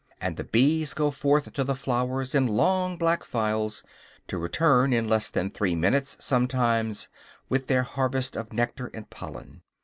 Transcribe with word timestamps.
And 0.19 0.35
the 0.35 0.43
bees 0.43 0.95
go 0.95 1.11
forth 1.11 1.53
to 1.53 1.63
the 1.63 1.75
flowers, 1.75 2.33
in 2.33 2.47
long 2.47 2.97
black 2.97 3.23
files, 3.23 3.83
to 4.29 4.39
return, 4.39 4.93
in 4.93 5.07
less 5.07 5.29
than 5.29 5.51
three 5.51 5.75
minutes 5.75 6.17
sometimes, 6.19 7.07
with 7.49 7.67
their 7.67 7.83
harvest 7.83 8.35
of 8.35 8.51
nectar 8.51 8.87
and 8.95 9.07
pollen. 9.11 9.61